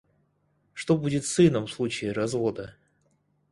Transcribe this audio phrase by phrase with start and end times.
[0.73, 2.75] Что будет с сыном в случае развода?